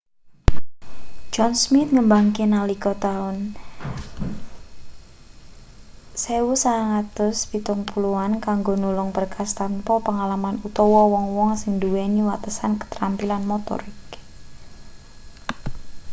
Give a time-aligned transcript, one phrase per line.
[1.33, 3.37] john smith ngembangke nalika taun
[6.23, 14.01] 1970an kanggo nulung berkas tanpa pengalaman utawa wong-wong sing nduweni watesan katrampilan motorik